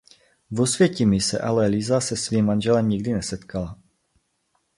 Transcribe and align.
V 0.51 0.61
Osvětimi 0.61 1.21
se 1.21 1.39
ale 1.39 1.67
Lisa 1.67 1.99
se 2.01 2.15
svým 2.17 2.45
manželem 2.45 2.89
nikdy 2.89 3.13
nesetkala. 3.13 3.79